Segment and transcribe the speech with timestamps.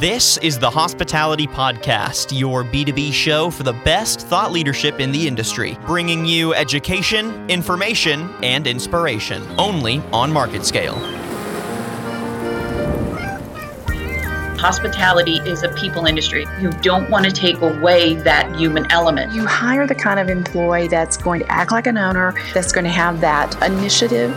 [0.00, 5.28] This is the Hospitality Podcast, your B2B show for the best thought leadership in the
[5.28, 10.96] industry, bringing you education, information, and inspiration, only on market scale.
[14.58, 16.44] Hospitality is a people industry.
[16.60, 19.32] You don't want to take away that human element.
[19.32, 22.84] You hire the kind of employee that's going to act like an owner, that's going
[22.84, 24.36] to have that initiative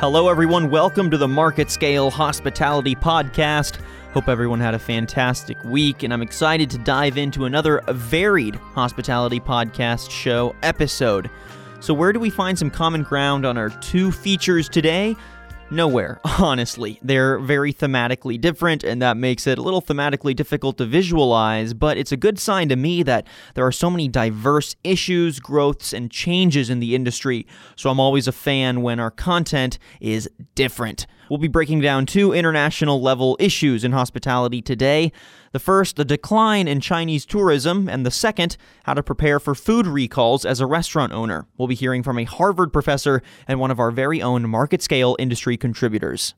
[0.00, 0.70] Hello, everyone.
[0.70, 3.80] Welcome to the Market Scale Hospitality Podcast.
[4.14, 9.40] Hope everyone had a fantastic week, and I'm excited to dive into another varied hospitality
[9.40, 11.28] podcast show episode.
[11.80, 15.16] So, where do we find some common ground on our two features today?
[15.72, 16.98] Nowhere, honestly.
[17.00, 21.96] They're very thematically different, and that makes it a little thematically difficult to visualize, but
[21.96, 26.10] it's a good sign to me that there are so many diverse issues, growths, and
[26.10, 27.46] changes in the industry,
[27.76, 31.06] so I'm always a fan when our content is different.
[31.30, 35.12] We'll be breaking down two international level issues in hospitality today.
[35.52, 39.84] The first, the decline in Chinese tourism, and the second, how to prepare for food
[39.84, 41.46] recalls as a restaurant owner.
[41.58, 45.16] We'll be hearing from a Harvard professor and one of our very own market scale
[45.18, 46.34] industry contributors.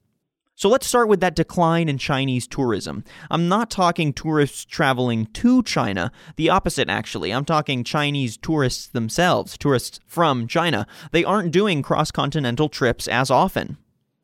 [0.55, 3.05] So let's start with that decline in Chinese tourism.
[3.31, 7.33] I'm not talking tourists traveling to China, the opposite actually.
[7.33, 10.87] I'm talking Chinese tourists themselves, tourists from China.
[11.11, 13.77] They aren't doing cross continental trips as often.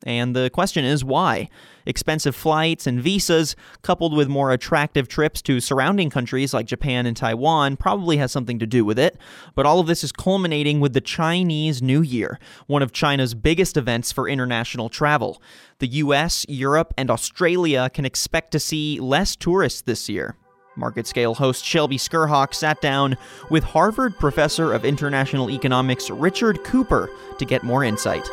[0.05, 1.49] And the question is why?
[1.85, 7.17] Expensive flights and visas, coupled with more attractive trips to surrounding countries like Japan and
[7.17, 9.17] Taiwan, probably has something to do with it.
[9.55, 13.75] But all of this is culminating with the Chinese New Year, one of China's biggest
[13.75, 15.41] events for international travel.
[15.79, 20.35] The US, Europe, and Australia can expect to see less tourists this year.
[20.77, 23.17] Market Scale host Shelby Skrhak sat down
[23.49, 28.29] with Harvard professor of international economics Richard Cooper to get more insight.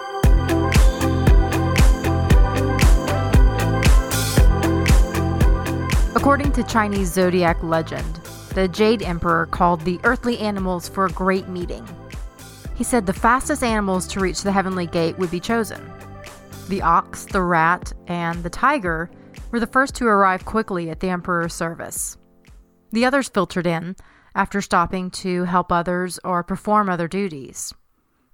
[6.27, 8.17] According to Chinese zodiac legend,
[8.53, 11.87] the Jade Emperor called the earthly animals for a great meeting.
[12.75, 15.81] He said the fastest animals to reach the heavenly gate would be chosen.
[16.69, 19.09] The ox, the rat, and the tiger
[19.53, 22.19] were the first to arrive quickly at the Emperor's service.
[22.91, 23.95] The others filtered in
[24.35, 27.73] after stopping to help others or perform other duties.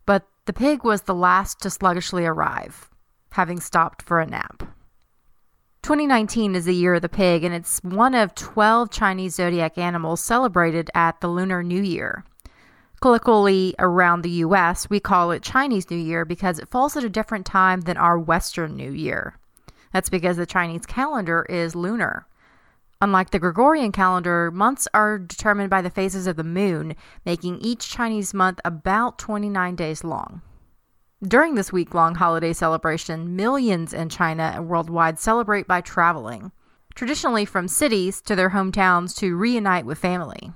[0.06, 2.88] But the pig was the last to sluggishly arrive,
[3.32, 4.62] having stopped for a nap.
[5.82, 10.22] 2019 is the year of the pig, and it's one of 12 Chinese zodiac animals
[10.22, 12.24] celebrated at the Lunar New Year.
[13.00, 17.08] Colloquially, around the US, we call it Chinese New Year because it falls at a
[17.08, 19.36] different time than our Western New Year.
[19.92, 22.28] That's because the Chinese calendar is lunar.
[23.00, 26.94] Unlike the Gregorian calendar, months are determined by the phases of the moon,
[27.26, 30.42] making each Chinese month about 29 days long.
[31.26, 36.50] During this week long holiday celebration, millions in China and worldwide celebrate by traveling,
[36.96, 40.50] traditionally from cities to their hometowns to reunite with family.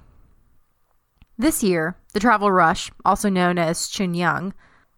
[1.38, 4.54] This year, the travel rush, also known as Chunyun,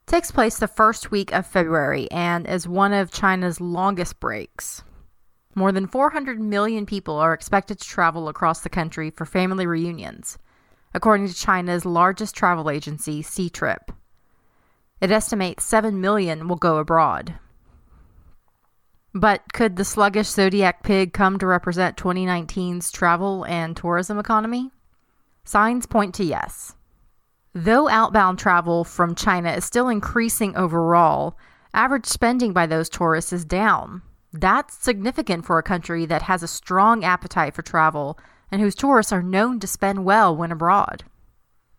[0.06, 4.83] takes place the first week of February and is one of China's longest breaks.
[5.55, 10.39] More than 400 million people are expected to travel across the country for family reunions,
[10.95, 13.91] according to China's largest travel agency, Ctrip.
[15.01, 17.35] It estimates 7 million will go abroad.
[19.15, 24.71] But could the sluggish zodiac pig come to represent 2019's travel and tourism economy?
[25.45, 26.75] Signs point to yes.
[27.55, 31.37] Though outbound travel from China is still increasing overall,
[31.73, 34.03] average spending by those tourists is down.
[34.33, 38.19] That's significant for a country that has a strong appetite for travel
[38.51, 41.05] and whose tourists are known to spend well when abroad.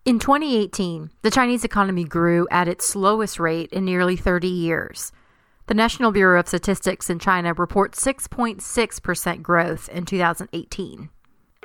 [0.05, 5.11] In 2018, the Chinese economy grew at its slowest rate in nearly 30 years.
[5.67, 11.09] The National Bureau of Statistics in China reports 6.6% growth in 2018.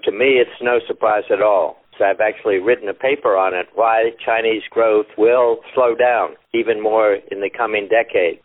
[0.03, 1.77] To me, it's no surprise at all.
[2.05, 7.14] I've actually written a paper on it why Chinese growth will slow down even more
[7.31, 8.41] in the coming decade.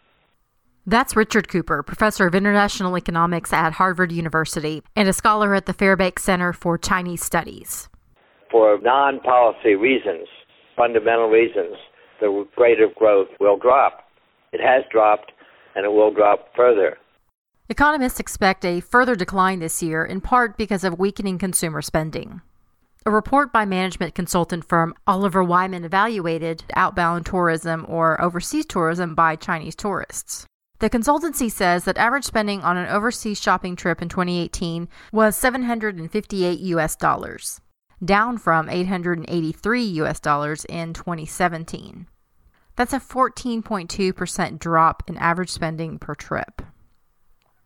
[0.85, 5.73] That's Richard Cooper, professor of international economics at Harvard University and a scholar at the
[5.73, 7.89] Fairbanks Center for Chinese Studies
[8.51, 10.27] for non policy reasons,
[10.75, 11.75] fundamental reasons,
[12.19, 14.05] the rate of growth will drop.
[14.51, 15.31] It has dropped
[15.75, 16.97] and it will drop further.
[17.69, 22.41] Economists expect a further decline this year, in part because of weakening consumer spending.
[23.05, 29.35] A report by management consultant firm Oliver Wyman evaluated outbound tourism or overseas tourism by
[29.35, 30.45] Chinese tourists.
[30.79, 36.59] The consultancy says that average spending on an overseas shopping trip in 2018 was 758
[36.59, 37.61] US dollars
[38.03, 42.07] down from 883 US dollars in 2017.
[42.75, 46.61] That's a 14.2% drop in average spending per trip.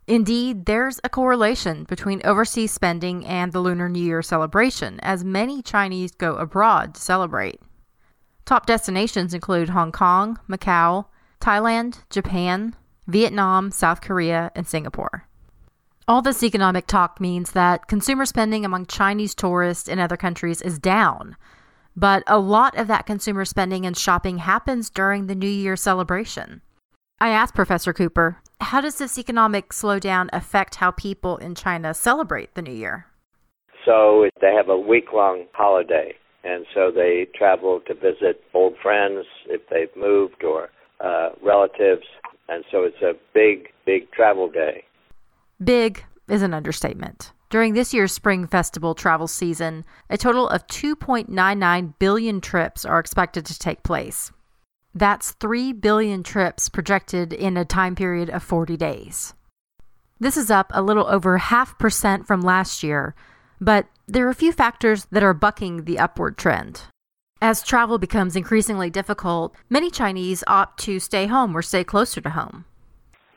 [0.08, 5.62] Indeed, there's a correlation between overseas spending and the Lunar New Year celebration, as many
[5.62, 7.62] Chinese go abroad to celebrate.
[8.46, 11.06] Top destinations include Hong Kong, Macau,
[11.40, 12.76] Thailand, Japan,
[13.08, 15.28] Vietnam, South Korea, and Singapore.
[16.06, 20.78] All this economic talk means that consumer spending among Chinese tourists in other countries is
[20.78, 21.38] down.
[21.96, 26.62] But a lot of that consumer spending and shopping happens during the New Year celebration.
[27.22, 32.54] I asked Professor Cooper, how does this economic slowdown affect how people in China celebrate
[32.54, 33.06] the New Year?
[33.86, 39.26] So they have a week long holiday, and so they travel to visit old friends
[39.48, 40.70] if they've moved or
[41.00, 42.04] uh, relatives,
[42.50, 44.84] and so it's a big, big travel day.
[45.64, 47.32] Big is an understatement.
[47.50, 53.46] During this year's Spring Festival travel season, a total of 2.99 billion trips are expected
[53.46, 54.32] to take place.
[54.96, 59.34] That's 3 billion trips projected in a time period of 40 days.
[60.20, 63.14] This is up a little over half percent from last year,
[63.62, 66.82] but there are a few factors that are bucking the upward trend.
[67.42, 72.30] As travel becomes increasingly difficult, many Chinese opt to stay home or stay closer to
[72.32, 72.66] home.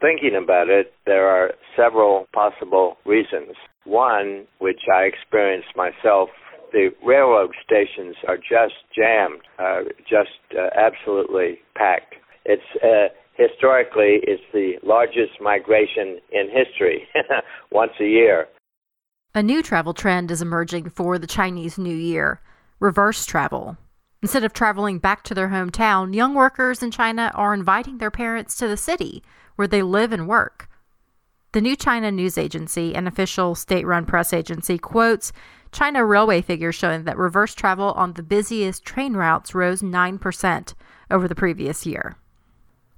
[0.01, 3.57] Thinking about it, there are several possible reasons.
[3.85, 6.29] One, which I experienced myself,
[6.73, 12.15] the railroad stations are just jammed, uh, just uh, absolutely packed.
[12.45, 17.09] It's uh, historically it's the largest migration in history,
[17.73, 18.49] once a year.
[19.35, 22.41] A new travel trend is emerging for the Chinese New Year:
[22.81, 23.79] reverse travel.
[24.23, 28.57] Instead of traveling back to their hometown, young workers in China are inviting their parents
[28.57, 29.23] to the city
[29.57, 30.69] where they live and work.
[31.53, 35.33] The New China News Agency, an official state run press agency, quotes
[35.73, 40.75] China Railway figures showing that reverse travel on the busiest train routes rose 9%
[41.11, 42.17] over the previous year.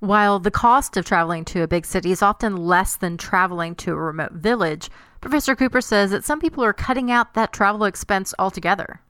[0.01, 3.93] While the cost of traveling to a big city is often less than traveling to
[3.93, 4.91] a remote village,
[5.21, 9.01] Professor Cooper says that some people are cutting out that travel expense altogether.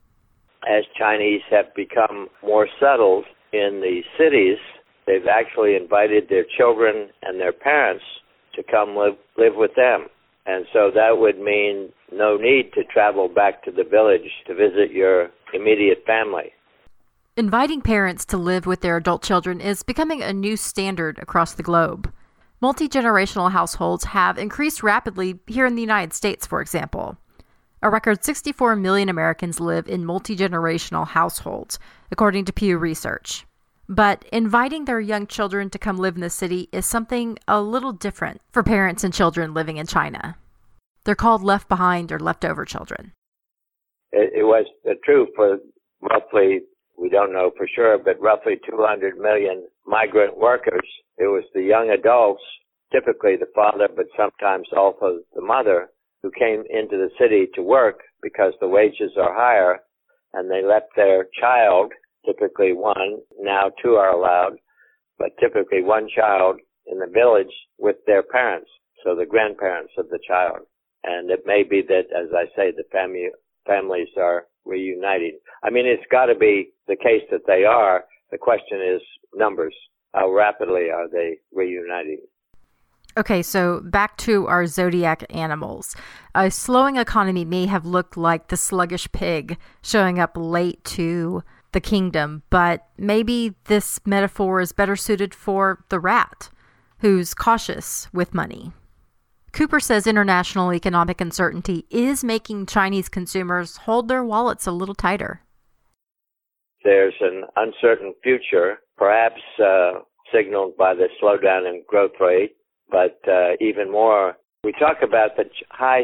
[0.67, 4.57] As Chinese have become more settled in the cities,
[5.09, 8.03] they've actually invited their children and their parents
[8.55, 10.05] to come live live with them.
[10.45, 14.91] And so that would mean no need to travel back to the village to visit
[14.91, 16.53] your immediate family.
[17.35, 21.63] Inviting parents to live with their adult children is becoming a new standard across the
[21.63, 22.11] globe.
[22.61, 27.17] Multi generational households have increased rapidly here in the United States, for example.
[27.81, 31.79] A record 64 million Americans live in multi generational households,
[32.11, 33.45] according to Pew Research.
[33.89, 37.91] But inviting their young children to come live in the city is something a little
[37.91, 40.37] different for parents and children living in China.
[41.05, 43.13] They're called left behind or leftover children.
[44.11, 44.67] It, it was
[45.03, 45.57] true for
[46.01, 46.59] roughly,
[46.99, 50.87] we don't know for sure, but roughly 200 million migrant workers.
[51.17, 52.43] It was the young adults,
[52.91, 55.89] typically the father, but sometimes also the mother,
[56.21, 59.79] who came into the city to work because the wages are higher
[60.33, 61.91] and they left their child
[62.25, 64.57] typically one, now two are allowed,
[65.17, 68.69] but typically one child in the village with their parents,
[69.03, 70.59] so the grandparents of the child.
[71.03, 73.29] And it may be that, as I say, the family,
[73.65, 75.39] families are reuniting.
[75.63, 78.05] I mean, it's got to be the case that they are.
[78.31, 79.01] The question is
[79.33, 79.75] numbers.
[80.13, 82.21] How rapidly are they reuniting?
[83.17, 85.95] Okay, so back to our zodiac animals.
[86.35, 91.81] A slowing economy may have looked like the sluggish pig showing up late to the
[91.81, 96.49] kingdom, but maybe this metaphor is better suited for the rat,
[96.99, 98.73] who's cautious with money.
[99.51, 105.41] Cooper says international economic uncertainty is making Chinese consumers hold their wallets a little tighter.
[106.83, 109.99] There's an uncertain future, perhaps uh,
[110.33, 112.55] signaled by the slowdown in growth rate,
[112.89, 116.03] but uh, even more, we talk about the high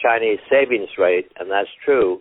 [0.00, 2.20] Chinese savings rate, and that's true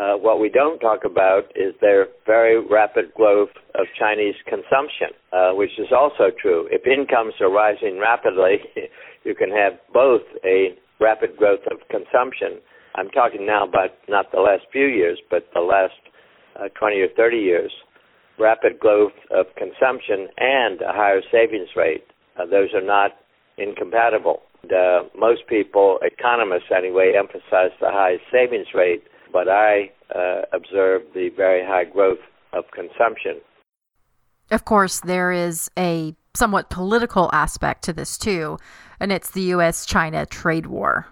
[0.00, 5.50] uh, what we don't talk about is their very rapid growth of Chinese consumption, uh,
[5.52, 6.66] which is also true.
[6.70, 8.64] If incomes are rising rapidly,
[9.24, 12.60] you can have both a rapid growth of consumption.
[12.94, 16.00] I'm talking now about not the last few years, but the last
[16.56, 17.72] uh, 20 or 30 years.
[18.38, 22.04] Rapid growth of consumption and a higher savings rate.
[22.38, 23.12] Uh, those are not
[23.58, 24.40] incompatible.
[24.62, 31.30] And, most people, economists anyway, emphasize the high savings rate but I uh, observed the
[31.36, 32.18] very high growth
[32.52, 33.40] of consumption.
[34.50, 38.58] Of course, there is a somewhat political aspect to this too,
[38.98, 39.86] and it's the U.S.
[39.86, 41.06] China trade war.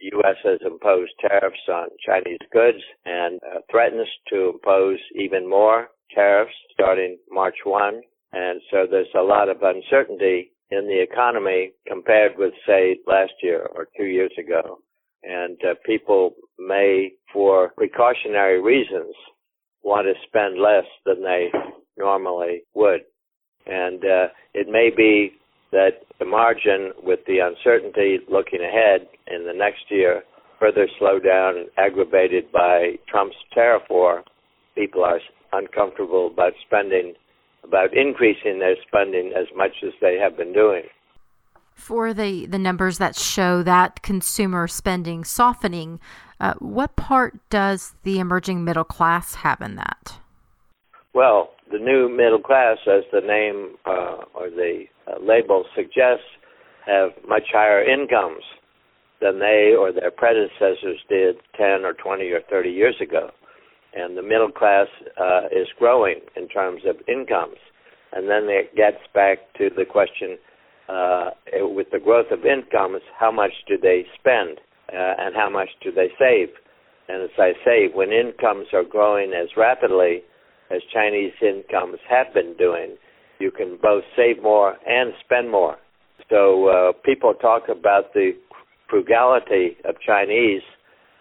[0.00, 0.36] The U.S.
[0.44, 7.18] has imposed tariffs on Chinese goods and uh, threatens to impose even more tariffs starting
[7.30, 8.00] March 1.
[8.32, 13.66] And so there's a lot of uncertainty in the economy compared with, say, last year
[13.74, 14.78] or two years ago.
[15.22, 19.14] And uh, people may, for precautionary reasons,
[19.82, 21.48] want to spend less than they
[21.96, 23.00] normally would.
[23.66, 25.32] And uh, it may be
[25.72, 30.22] that the margin with the uncertainty looking ahead in the next year
[30.58, 34.22] further slowed down and aggravated by Trump's tariff war,
[34.74, 35.20] people are
[35.52, 37.14] uncomfortable about spending,
[37.64, 40.82] about increasing their spending as much as they have been doing.
[41.76, 46.00] For the, the numbers that show that consumer spending softening,
[46.40, 50.18] uh, what part does the emerging middle class have in that?
[51.14, 56.24] Well, the new middle class, as the name uh, or the uh, label suggests,
[56.86, 58.42] have much higher incomes
[59.20, 63.30] than they or their predecessors did 10 or 20 or 30 years ago.
[63.94, 64.88] And the middle class
[65.20, 67.58] uh, is growing in terms of incomes.
[68.12, 70.38] And then it gets back to the question
[70.88, 74.58] uh, with the growth of incomes, how much do they spend
[74.92, 76.48] uh, and how much do they save?
[77.08, 80.22] And as I say, when incomes are growing as rapidly
[80.70, 82.96] as Chinese incomes have been doing,
[83.38, 85.76] you can both save more and spend more.
[86.30, 88.32] So uh, people talk about the
[88.88, 90.62] frugality of Chinese,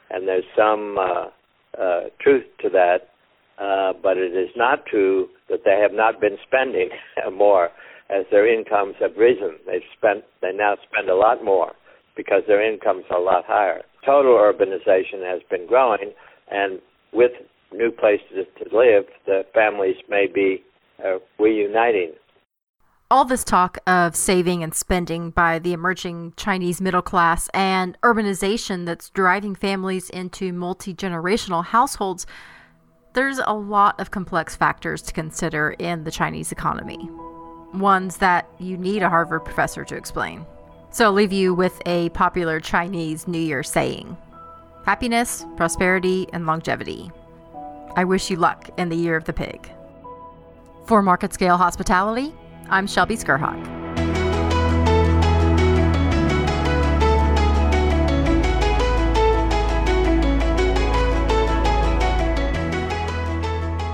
[0.10, 3.10] and there's some uh, uh, truth to that.
[3.58, 6.90] Uh, but it is not true that they have not been spending
[7.34, 7.70] more
[8.10, 9.56] as their incomes have risen.
[9.66, 11.74] They've spent, they now spend a lot more
[12.16, 13.82] because their incomes are a lot higher.
[14.06, 16.12] Total urbanization has been growing,
[16.50, 16.80] and
[17.12, 17.32] with
[17.74, 20.64] new places to live, the families may be
[21.04, 22.14] uh, reuniting
[23.12, 28.86] all this talk of saving and spending by the emerging Chinese middle class and urbanization
[28.86, 32.26] that's driving families into multi generational households,
[33.14, 37.10] there's a lot of complex factors to consider in the Chinese economy,
[37.80, 40.46] ones that you need a Harvard professor to explain.
[40.92, 44.18] So I'll leave you with a popular Chinese New Year saying
[44.86, 47.12] happiness, prosperity, and longevity.
[47.96, 49.72] I wish you luck in the year of the pig.
[50.86, 52.34] For Market Scale Hospitality,
[52.70, 53.86] I'm Shelby Skrhak.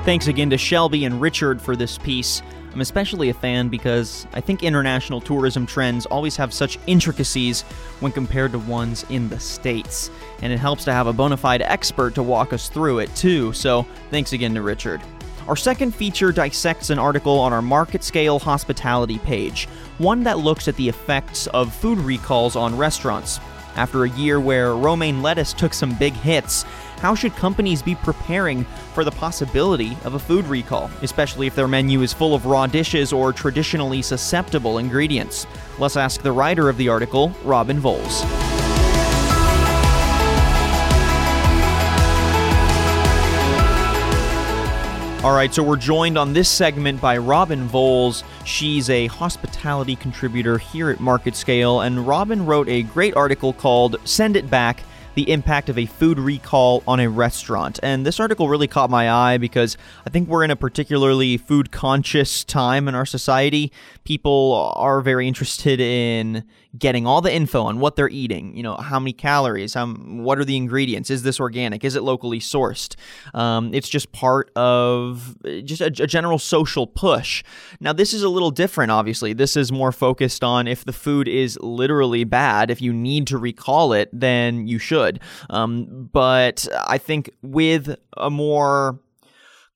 [0.03, 2.41] Thanks again to Shelby and Richard for this piece.
[2.73, 7.63] I'm especially a fan because I think international tourism trends always have such intricacies
[7.99, 10.09] when compared to ones in the States.
[10.41, 13.51] And it helps to have a bona fide expert to walk us through it, too.
[13.51, 15.01] So thanks again to Richard.
[15.47, 19.65] Our second feature dissects an article on our market scale hospitality page,
[19.97, 23.39] one that looks at the effects of food recalls on restaurants.
[23.75, 26.63] After a year where romaine lettuce took some big hits,
[26.99, 28.63] how should companies be preparing
[28.93, 32.67] for the possibility of a food recall, especially if their menu is full of raw
[32.67, 35.47] dishes or traditionally susceptible ingredients?
[35.79, 38.60] Let's ask the writer of the article, Robin Voles.
[45.23, 48.23] All right, so we're joined on this segment by Robin Voles.
[48.43, 53.97] She's a hospitality contributor here at Market Scale, and Robin wrote a great article called
[54.03, 54.81] Send It Back
[55.13, 57.79] the impact of a food recall on a restaurant.
[57.83, 61.71] And this article really caught my eye because I think we're in a particularly food
[61.71, 63.71] conscious time in our society.
[64.03, 66.45] People are very interested in
[66.77, 68.55] getting all the info on what they're eating.
[68.55, 71.09] You know, how many calories, how, what are the ingredients?
[71.09, 71.83] Is this organic?
[71.83, 72.95] Is it locally sourced?
[73.33, 75.35] Um, it's just part of
[75.65, 77.43] just a, a general social push.
[77.79, 79.33] Now, this is a little different, obviously.
[79.33, 83.37] This is more focused on if the food is literally bad, if you need to
[83.37, 85.19] recall it, then you should.
[85.49, 88.99] Um, but I think with a more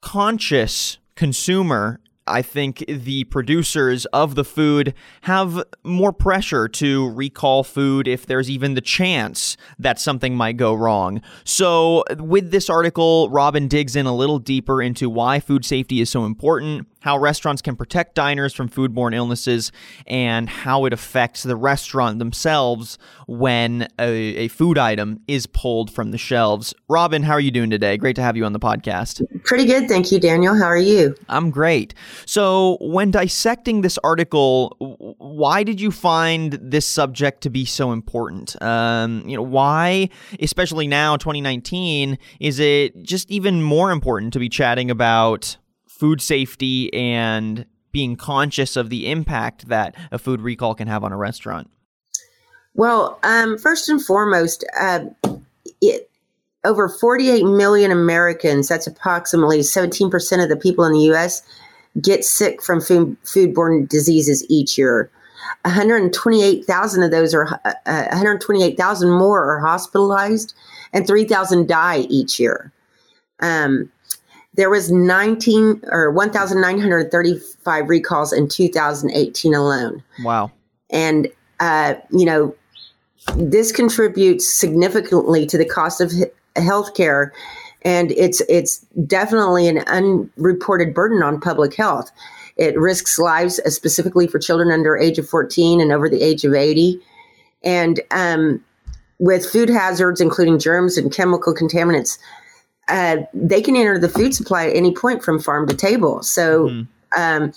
[0.01, 8.07] conscious consumer I think the producers of the food have more pressure to recall food
[8.07, 11.21] if there's even the chance that something might go wrong.
[11.43, 16.09] So, with this article, Robin digs in a little deeper into why food safety is
[16.09, 19.71] so important, how restaurants can protect diners from foodborne illnesses,
[20.07, 26.09] and how it affects the restaurant themselves when a, a, food item is pulled from
[26.09, 26.73] the shelves.
[26.89, 27.97] Robin, how are you doing today?
[27.97, 29.21] Great to have you on the podcast.
[29.43, 29.87] Pretty good.
[29.87, 30.55] Thank you, Daniel.
[30.55, 31.15] How are you?
[31.29, 31.93] I'm great.
[32.25, 34.75] So, when dissecting this article,
[35.17, 38.61] why did you find this subject to be so important?
[38.61, 44.49] Um, you know, why, especially now, 2019, is it just even more important to be
[44.49, 45.57] chatting about
[45.87, 51.11] food safety and being conscious of the impact that a food recall can have on
[51.13, 51.69] a restaurant?
[52.73, 55.05] Well, um, first and foremost, uh,
[55.81, 56.09] it,
[56.65, 61.41] over 48 million Americans, that's approximately 17% of the people in the U.S.,
[62.01, 65.09] get sick from food, foodborne diseases each year.
[65.63, 70.53] 128,000 of those are uh, 128,000 more are hospitalized,
[70.93, 72.71] and 3,000 die each year.
[73.41, 73.91] Um,
[74.55, 80.03] there was 19 or 1,935 recalls in 2018 alone.
[80.23, 80.51] Wow.
[80.89, 81.27] And
[81.59, 82.55] uh, you know,
[83.35, 86.11] this contributes significantly to the cost of
[86.55, 87.31] healthcare,
[87.85, 92.11] and it's it's definitely an unreported burden on public health.
[92.57, 96.43] It risks lives, uh, specifically for children under age of 14 and over the age
[96.43, 96.99] of 80.
[97.63, 98.63] And um,
[99.19, 102.17] with food hazards, including germs and chemical contaminants,
[102.87, 106.23] uh, they can enter the food supply at any point from farm to table.
[106.23, 107.21] So, mm-hmm.
[107.21, 107.53] um,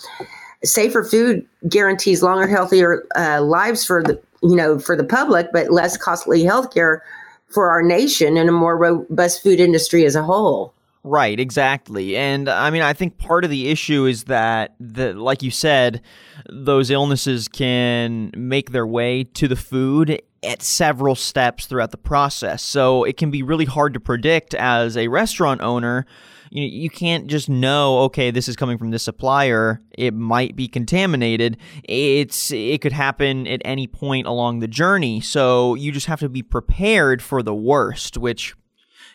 [0.63, 5.71] safer food guarantees longer, healthier uh, lives for the you know for the public, but
[5.71, 6.99] less costly healthcare
[7.49, 10.73] for our nation and a more robust food industry as a whole.
[11.03, 12.17] Right, exactly.
[12.17, 16.01] And I mean, I think part of the issue is that, the, like you said,
[16.49, 22.61] those illnesses can make their way to the food at several steps throughout the process.
[22.61, 26.05] So it can be really hard to predict as a restaurant owner.
[26.49, 29.81] You, you can't just know, okay, this is coming from this supplier.
[29.91, 31.57] It might be contaminated.
[31.83, 35.21] It's it could happen at any point along the journey.
[35.21, 38.55] So you just have to be prepared for the worst, which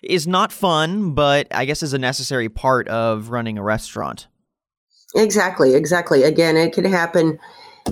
[0.02, 4.28] is not fun, but I guess is a necessary part of running a restaurant.
[5.14, 6.22] Exactly, exactly.
[6.24, 7.38] Again, it can happen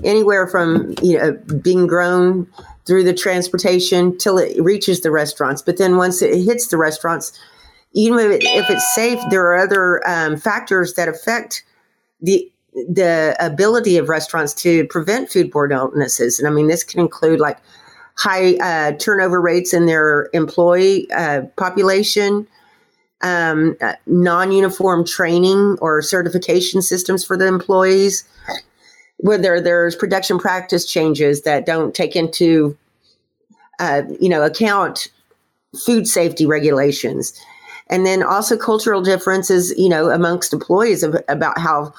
[0.04, 1.32] anywhere from you know
[1.62, 2.46] being grown
[2.86, 5.62] through the transportation till it reaches the restaurants.
[5.62, 7.38] But then once it hits the restaurants,
[7.94, 11.64] even if it's safe, there are other um, factors that affect
[12.20, 16.38] the the ability of restaurants to prevent foodborne illnesses.
[16.38, 17.58] And I mean, this can include like
[18.16, 22.46] high uh, turnover rates in their employee uh, population,
[23.20, 28.24] um, uh, non uniform training or certification systems for the employees,
[29.18, 32.76] whether there's production practice changes that don't take into
[33.80, 35.08] uh, you know account
[35.84, 37.38] food safety regulations
[37.88, 41.92] and then also cultural differences you know amongst employees of, about how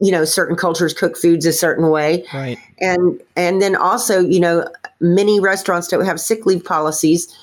[0.00, 2.24] you know certain cultures cook foods a certain way.
[2.32, 2.58] Right.
[2.78, 4.68] And and then also you know
[5.00, 7.34] many restaurants don't have sick leave policies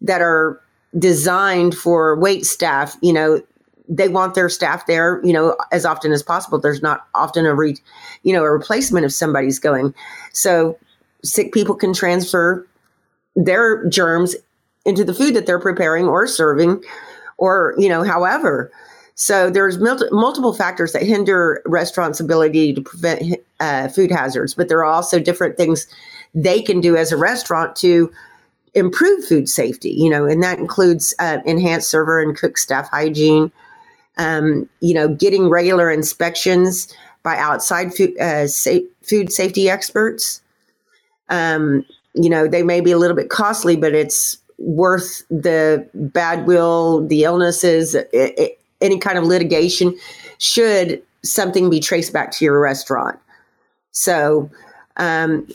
[0.00, 0.60] that are
[0.98, 3.42] designed for wait staff you know.
[3.90, 6.58] They want their staff there you know as often as possible.
[6.58, 7.76] There's not often a re
[8.22, 9.94] you know a replacement if somebody's going.
[10.32, 10.78] So
[11.24, 12.66] sick people can transfer
[13.34, 14.36] their germs
[14.84, 16.82] into the food that they're preparing or serving
[17.38, 18.70] or you know however
[19.20, 24.68] so there's mul- multiple factors that hinder restaurants' ability to prevent uh, food hazards, but
[24.68, 25.88] there are also different things
[26.36, 28.12] they can do as a restaurant to
[28.74, 29.90] improve food safety.
[29.90, 33.50] You know, and that includes uh, enhanced server and cook staff hygiene.
[34.18, 36.86] Um, you know, getting regular inspections
[37.24, 40.42] by outside food, uh, sa- food safety experts.
[41.28, 46.46] Um, you know, they may be a little bit costly, but it's worth the bad
[46.46, 47.96] will, the illnesses.
[48.80, 49.96] Any kind of litigation
[50.38, 53.18] should something be traced back to your restaurant.
[53.92, 54.50] So,
[54.96, 55.48] um,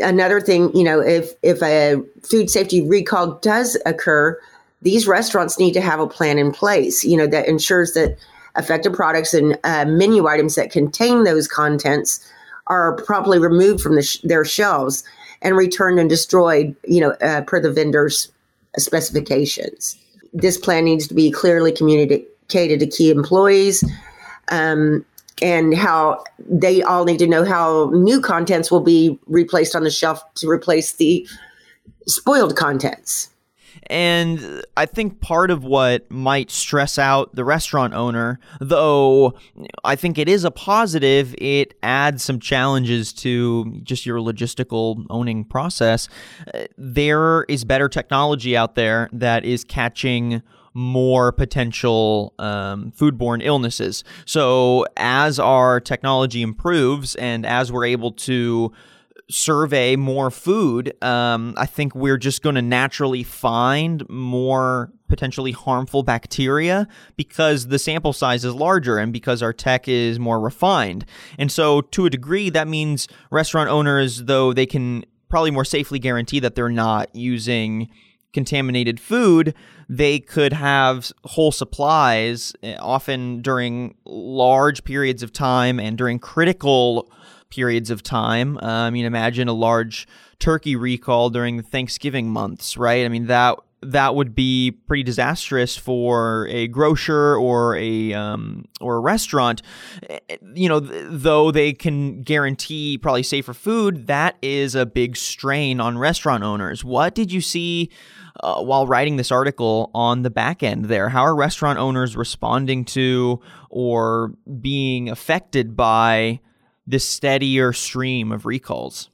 [0.00, 4.38] another thing, you know, if if a food safety recall does occur,
[4.82, 7.04] these restaurants need to have a plan in place.
[7.04, 8.16] You know, that ensures that
[8.54, 12.26] affected products and uh, menu items that contain those contents
[12.68, 15.04] are promptly removed from the sh- their shelves
[15.42, 16.74] and returned and destroyed.
[16.84, 18.32] You know, uh, per the vendor's
[18.78, 19.96] specifications.
[20.32, 23.84] This plan needs to be clearly communicated to key employees
[24.48, 25.04] um,
[25.42, 29.90] and how they all need to know how new contents will be replaced on the
[29.90, 31.26] shelf to replace the
[32.06, 33.30] spoiled contents.
[33.88, 39.34] And I think part of what might stress out the restaurant owner, though
[39.84, 45.44] I think it is a positive, it adds some challenges to just your logistical owning
[45.44, 46.08] process.
[46.76, 50.42] There is better technology out there that is catching
[50.74, 54.04] more potential um, foodborne illnesses.
[54.26, 58.72] So, as our technology improves and as we're able to
[59.28, 66.02] survey more food, um, I think we're just going to naturally find more potentially harmful
[66.02, 71.04] bacteria because the sample size is larger and because our tech is more refined.
[71.38, 75.98] And so, to a degree, that means restaurant owners, though they can probably more safely
[75.98, 77.88] guarantee that they're not using
[78.32, 79.54] contaminated food,
[79.88, 87.10] they could have whole supplies, eh, often during large periods of time and during critical
[87.50, 88.58] periods of time.
[88.58, 90.06] Uh, I mean, imagine a large
[90.38, 93.04] turkey recall during Thanksgiving months, right?
[93.04, 98.96] I mean, that that would be pretty disastrous for a grocer or a um, or
[98.96, 99.62] a restaurant.
[100.08, 100.18] Eh,
[100.54, 105.80] you know, th- though they can guarantee probably safer food, that is a big strain
[105.80, 106.84] on restaurant owners.
[106.84, 107.90] What did you see?
[108.40, 112.84] Uh, while writing this article on the back end there how are restaurant owners responding
[112.84, 116.38] to or being affected by
[116.86, 119.10] this steadier stream of recalls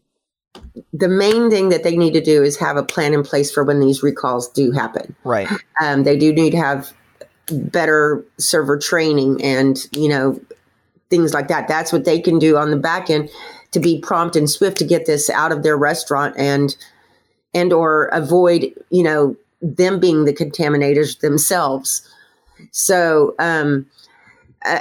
[0.92, 3.64] the main thing that they need to do is have a plan in place for
[3.64, 5.14] when these recalls do happen.
[5.24, 5.48] Right.
[5.80, 6.92] Um, they do need to have
[7.50, 10.40] better server training and you know
[11.10, 11.68] things like that.
[11.68, 13.30] That's what they can do on the back end
[13.72, 16.76] to be prompt and swift to get this out of their restaurant and
[17.54, 22.08] and or avoid you know them being the contaminators themselves.
[22.70, 23.86] So um,
[24.64, 24.80] uh,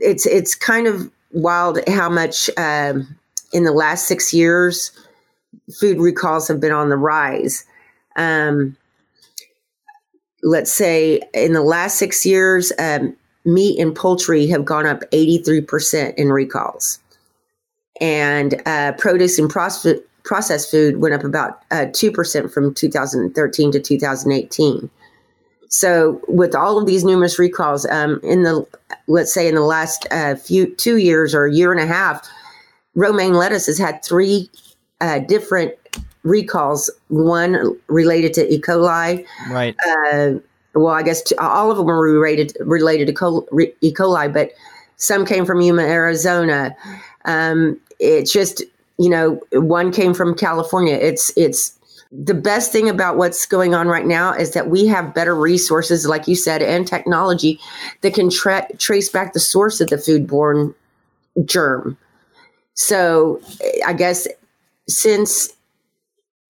[0.00, 2.50] it's it's kind of wild how much.
[2.56, 3.16] Um,
[3.52, 4.90] in the last six years,
[5.78, 7.64] food recalls have been on the rise.
[8.16, 8.76] Um,
[10.42, 16.14] let's say in the last six years, um, meat and poultry have gone up 83%
[16.14, 16.98] in recalls.
[18.00, 23.80] And uh, produce and process, processed food went up about uh, 2% from 2013 to
[23.80, 24.90] 2018.
[25.68, 28.66] So, with all of these numerous recalls, um, in the
[29.06, 32.28] let's say in the last uh, few two years or a year and a half,
[32.94, 34.50] romaine lettuce has had three
[35.00, 35.74] uh, different
[36.22, 36.90] recalls.
[37.08, 38.60] One related to E.
[38.60, 39.26] coli.
[39.50, 39.76] Right.
[39.86, 40.34] Uh,
[40.74, 43.92] well, I guess all of them were related related to col- re- E.
[43.92, 44.50] coli, but
[44.96, 46.74] some came from Yuma, Arizona.
[47.24, 48.62] Um, it's just
[48.98, 50.94] you know, one came from California.
[50.94, 51.78] It's it's
[52.12, 56.06] the best thing about what's going on right now is that we have better resources,
[56.06, 57.58] like you said, and technology
[58.02, 60.74] that can tra- trace back the source of the foodborne
[61.46, 61.96] germ.
[62.74, 64.28] So eh, I guess
[64.88, 65.50] since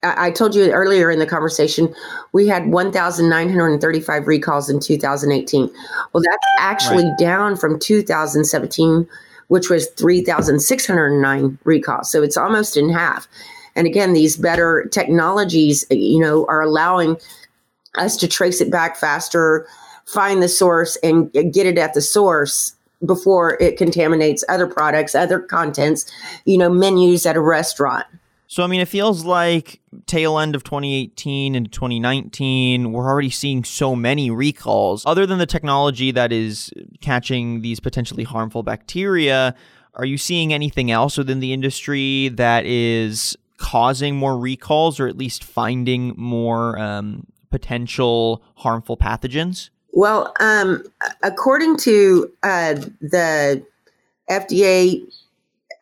[0.02, 1.94] I told you earlier in the conversation,
[2.32, 5.70] we had 1,935 recalls in 2018.
[6.12, 7.18] Well, that's actually right.
[7.18, 9.06] down from 2017,
[9.46, 12.10] which was 3,609 recalls.
[12.10, 13.28] So it's almost in half.
[13.74, 17.16] And again, these better technologies, eh, you know, are allowing
[17.96, 19.66] us to trace it back faster,
[20.06, 25.40] find the source, and get it at the source before it contaminates other products, other
[25.40, 26.10] contents,
[26.44, 28.06] you know, menus at a restaurant.
[28.46, 33.64] So, I mean, it feels like tail end of 2018 into 2019, we're already seeing
[33.64, 35.06] so many recalls.
[35.06, 39.54] Other than the technology that is catching these potentially harmful bacteria,
[39.94, 45.16] are you seeing anything else within the industry that is causing more recalls or at
[45.16, 49.70] least finding more um, potential harmful pathogens?
[49.92, 50.82] Well, um,
[51.22, 53.64] according to uh, the
[54.28, 55.00] FDA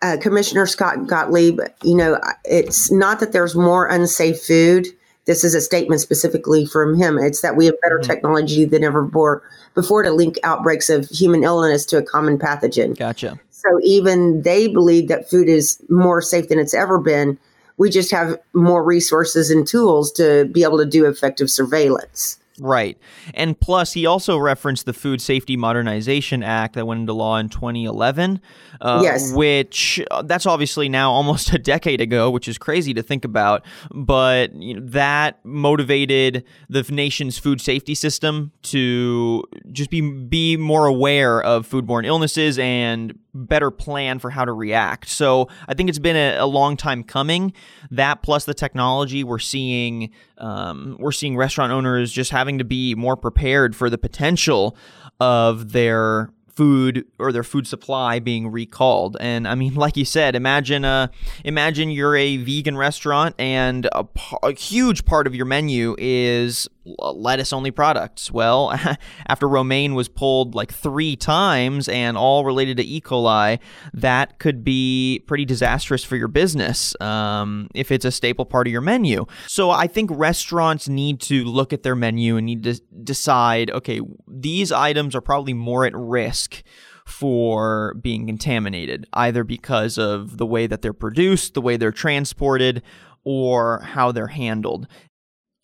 [0.03, 4.87] uh, Commissioner Scott Gottlieb, you know, it's not that there's more unsafe food.
[5.25, 7.17] This is a statement specifically from him.
[7.17, 8.11] It's that we have better mm-hmm.
[8.11, 9.43] technology than ever before,
[9.75, 12.99] before to link outbreaks of human illness to a common pathogen.
[12.99, 13.41] Gotcha.
[13.51, 17.39] So even they believe that food is more safe than it's ever been.
[17.81, 22.39] We just have more resources and tools to be able to do effective surveillance.
[22.61, 22.99] Right.
[23.33, 27.49] And plus, he also referenced the Food Safety Modernization Act that went into law in
[27.49, 28.39] 2011.
[28.83, 29.33] Uh, yes.
[29.33, 33.65] Which, uh, that's obviously now almost a decade ago, which is crazy to think about.
[33.91, 39.43] But you know, that motivated the nation's food safety system to
[39.73, 45.09] just be, be more aware of foodborne illnesses and better plan for how to react.
[45.09, 47.53] So I think it's been a, a long time coming.
[47.91, 52.95] That plus the technology, we're seeing um, we're seeing restaurant owners just having to be
[52.95, 54.77] more prepared for the potential
[55.21, 59.17] of their food or their food supply being recalled.
[59.21, 61.09] And I mean, like you said, imagine uh,
[61.45, 64.07] imagine you're a vegan restaurant and a,
[64.43, 68.31] a huge part of your menu is lettuce only products.
[68.31, 68.73] Well,
[69.27, 73.01] after romaine was pulled like three times and all related to E.
[73.01, 73.59] coli,
[73.93, 78.73] that could be pretty disastrous for your business um, if it's a staple part of
[78.73, 79.27] your menu.
[79.47, 84.01] So I think restaurants need to look at their menu and need to decide okay,
[84.27, 86.63] these items are probably more at risk
[87.07, 92.83] for being contaminated, either because of the way that they're produced, the way they're transported,
[93.25, 94.87] or how they're handled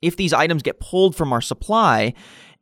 [0.03, 2.15] if these items get pulled from our supply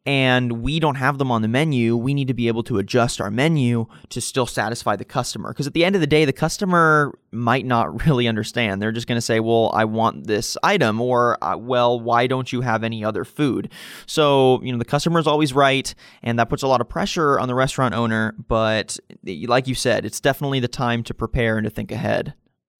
[0.06, 3.22] and we don't have them on the menu, we need to be able to adjust
[3.22, 5.50] our menu to still satisfy the customer.
[5.50, 8.82] Because at the end of the day, the customer might not really understand.
[8.82, 12.52] They're just going to say, well, I want this item, or, uh, well, why don't
[12.52, 13.72] you have any other food?
[14.04, 17.40] So, you know, the customer is always right, and that puts a lot of pressure
[17.40, 18.34] on the restaurant owner.
[18.46, 22.34] But like you said, it's definitely the time to prepare and to think ahead.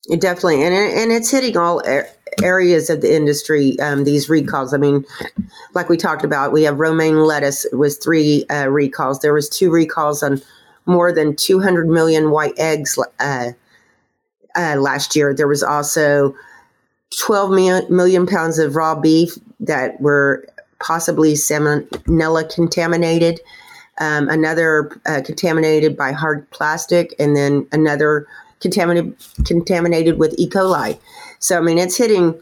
[0.09, 1.83] It definitely, and and it's hitting all
[2.43, 3.79] areas of the industry.
[3.81, 4.75] Um, these recalls.
[4.75, 5.07] I mean,
[5.75, 9.21] like we talked about, we have romaine lettuce was three uh, recalls.
[9.21, 10.43] There was two recalls on
[10.87, 13.53] more than 200 million white eggs uh,
[14.55, 15.33] uh, last year.
[15.33, 16.35] There was also
[17.25, 20.47] 12 million, million pounds of raw beef that were
[20.81, 23.40] possibly salmonella contaminated.
[23.99, 28.27] Um, another uh, contaminated by hard plastic, and then another
[28.64, 30.48] contaminated contaminated with E.
[30.48, 30.98] coli.
[31.38, 32.35] So I mean, it's hitting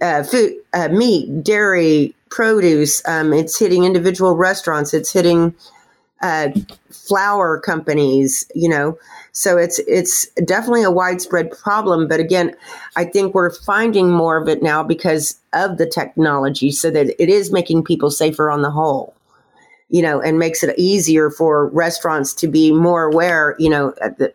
[0.00, 3.00] uh, food, uh, meat, dairy, produce.
[3.06, 4.92] Um, it's hitting individual restaurants.
[4.92, 5.54] It's hitting
[6.20, 6.48] uh,
[6.90, 8.44] flour companies.
[8.56, 8.98] You know,
[9.30, 12.08] so it's it's definitely a widespread problem.
[12.08, 12.56] But again,
[12.96, 17.28] I think we're finding more of it now because of the technology, so that it
[17.28, 19.14] is making people safer on the whole
[19.88, 24.32] you know, and makes it easier for restaurants to be more aware, you know, the,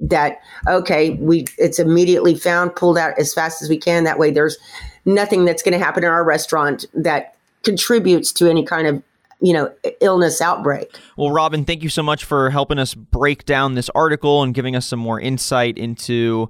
[0.00, 4.04] that okay we it's immediately found pulled out as fast as we can.
[4.04, 4.56] That way there's
[5.04, 9.02] nothing that's going to happen in our restaurant that contributes to any kind of
[9.40, 10.98] you know illness outbreak.
[11.16, 14.76] Well robin thank you so much for helping us break down this article and giving
[14.76, 16.48] us some more insight into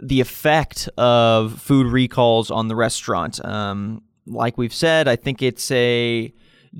[0.00, 3.44] the effect of food recalls on the restaurant.
[3.44, 6.32] Um, like we've said i think it's a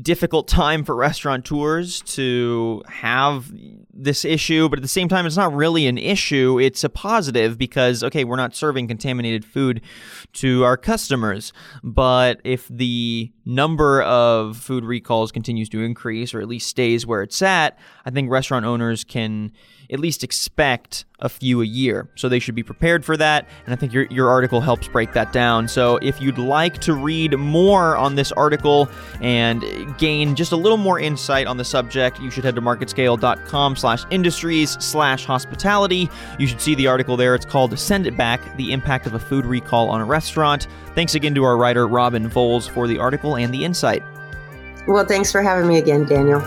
[0.03, 3.53] difficult time for restaurateurs to have
[3.93, 6.59] this issue, but at the same time, it's not really an issue.
[6.59, 9.83] It's a positive because, okay, we're not serving contaminated food
[10.35, 11.53] to our customers.
[11.83, 17.23] But if the number of food recalls continues to increase or at least stays where
[17.23, 19.53] it's at, I think restaurant owners can
[19.95, 22.09] at least expect a few a year.
[22.17, 23.49] So they should be prepared for that.
[23.65, 25.69] And I think your, your article helps break that down.
[25.69, 28.91] So if you'd like to read more on this article
[29.23, 29.65] and
[29.97, 34.05] gain just a little more insight on the subject, you should head to marketscale.com slash
[34.11, 36.11] industries slash hospitality.
[36.39, 37.35] You should see the article there.
[37.35, 40.67] It's called Send It Back, the impact of a food recall on a restaurant.
[40.95, 44.03] Thanks again to our writer, Robin Voles, for the article and the insight.
[44.87, 46.41] Well, thanks for having me again, Daniel.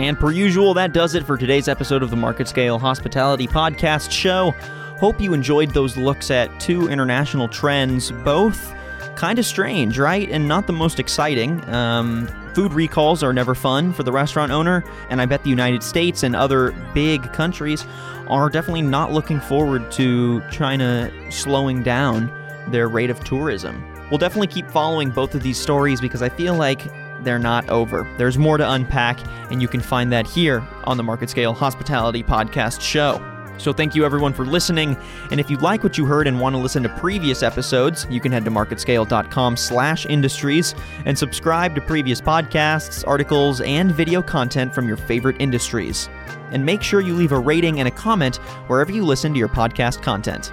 [0.00, 4.10] And per usual, that does it for today's episode of the Market Scale Hospitality Podcast
[4.10, 4.52] Show.
[4.98, 8.74] Hope you enjoyed those looks at two international trends, both
[9.14, 10.26] kind of strange, right?
[10.30, 11.62] And not the most exciting.
[11.68, 15.82] Um, food recalls are never fun for the restaurant owner, and I bet the United
[15.82, 17.84] States and other big countries
[18.26, 22.32] are definitely not looking forward to China slowing down
[22.68, 23.84] their rate of tourism.
[24.10, 26.86] We'll definitely keep following both of these stories because I feel like
[27.22, 28.08] they're not over.
[28.18, 29.18] There's more to unpack,
[29.50, 33.24] and you can find that here on the Market Scale Hospitality Podcast Show.
[33.60, 34.96] So thank you everyone for listening.
[35.30, 38.20] And if you like what you heard and want to listen to previous episodes, you
[38.20, 44.74] can head to marketscale.com slash industries and subscribe to previous podcasts, articles, and video content
[44.74, 46.08] from your favorite industries.
[46.52, 49.48] And make sure you leave a rating and a comment wherever you listen to your
[49.48, 50.52] podcast content.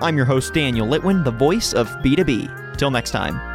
[0.00, 2.76] I'm your host, Daniel Litwin, the voice of B2B.
[2.76, 3.47] Till next time.